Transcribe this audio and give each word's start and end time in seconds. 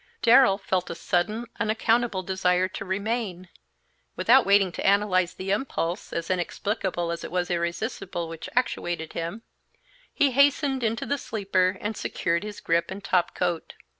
Darrell 0.23 0.57
felt 0.57 0.89
a 0.89 0.95
sudden, 0.95 1.45
unaccountable 1.59 2.23
desire 2.23 2.67
to 2.67 2.83
remain. 2.83 3.49
Without 4.15 4.47
waiting 4.47 4.71
to 4.71 4.83
analyze 4.83 5.35
the 5.35 5.51
impulse, 5.51 6.11
as 6.11 6.31
inexplicable 6.31 7.11
as 7.11 7.23
it 7.23 7.29
was 7.31 7.51
irresistible, 7.51 8.27
which 8.27 8.49
actuated 8.55 9.13
him, 9.13 9.43
he 10.11 10.31
hastened 10.31 10.81
into 10.83 11.05
the 11.05 11.19
sleeper 11.19 11.77
and 11.79 11.95
secured 11.95 12.41
his 12.43 12.61
grip 12.61 12.89
and 12.89 13.03
top 13.03 13.35
coat. 13.35 13.75